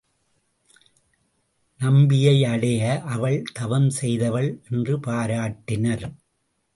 [1.79, 3.01] நம்பியை அடைய
[3.01, 6.05] அவள் தவம் செய்தவள் என்று பாராட்டினர்.